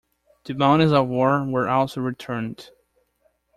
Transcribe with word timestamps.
The 0.45 0.55
bounties 0.55 0.91
of 0.91 1.09
war 1.09 1.45
were 1.47 1.67
also 1.69 2.01
returned. 2.01 2.71